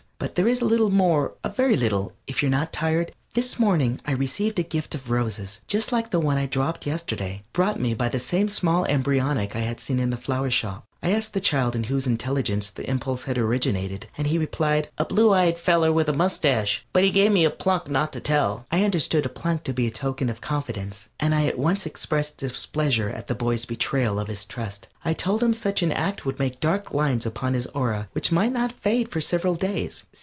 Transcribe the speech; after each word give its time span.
But 0.21 0.35
there 0.35 0.47
is 0.47 0.61
a 0.61 0.65
little 0.65 0.91
more, 0.91 1.33
a 1.43 1.49
very 1.49 1.75
little, 1.75 2.13
if 2.27 2.43
you 2.43 2.47
are 2.47 2.51
not 2.51 2.71
tired. 2.71 3.11
This 3.33 3.57
morning 3.57 3.99
I 4.05 4.11
received 4.11 4.59
a 4.59 4.63
gift 4.63 4.93
of 4.93 5.09
roses, 5.09 5.61
just 5.65 5.91
like 5.91 6.11
the 6.11 6.19
one 6.19 6.37
I 6.37 6.45
dropped 6.45 6.85
yesterday, 6.85 7.41
brought 7.53 7.79
me 7.79 7.95
by 7.95 8.07
the 8.09 8.19
same 8.19 8.47
small 8.47 8.85
embryonic 8.85 9.55
I 9.55 9.59
had 9.61 9.79
seen 9.79 9.99
in 9.99 10.11
the 10.11 10.17
flower 10.17 10.51
shop. 10.51 10.83
I 11.03 11.11
asked 11.13 11.33
the 11.33 11.39
child 11.39 11.75
in 11.75 11.85
whose 11.85 12.05
intelligence 12.05 12.69
the 12.69 12.87
impulse 12.87 13.23
had 13.23 13.35
originated, 13.39 14.07
and 14.17 14.27
he 14.27 14.37
replied: 14.37 14.89
"A 14.99 15.05
blue 15.05 15.31
eyed 15.33 15.57
feller 15.57 15.91
with 15.91 16.07
a 16.07 16.13
mustache, 16.13 16.85
but 16.93 17.03
he 17.03 17.09
gave 17.09 17.31
me 17.31 17.43
a 17.43 17.49
plunk 17.49 17.89
not 17.89 18.13
to 18.13 18.19
tell." 18.19 18.67
I 18.71 18.83
understood 18.83 19.25
a 19.25 19.29
plunk 19.29 19.63
to 19.63 19.73
be 19.73 19.87
a 19.87 19.91
token 19.91 20.29
of 20.29 20.41
confidence, 20.41 21.09
and 21.19 21.33
I 21.33 21.47
at 21.47 21.57
once 21.57 21.87
expressed 21.87 22.37
displeasure 22.37 23.09
at 23.09 23.25
the 23.25 23.33
boy's 23.33 23.65
betrayal 23.65 24.19
of 24.19 24.27
his 24.27 24.45
trust. 24.45 24.89
I 25.03 25.13
told 25.13 25.41
him 25.41 25.55
such 25.55 25.81
an 25.81 25.91
act 25.91 26.23
would 26.25 26.37
make 26.37 26.59
dark 26.59 26.93
lines 26.93 27.25
upon 27.25 27.55
his 27.55 27.65
aura 27.73 28.07
which 28.11 28.31
might 28.31 28.51
not 28.51 28.71
fade 28.71 29.09
for 29.09 29.21
several 29.21 29.55
days. 29.55 30.03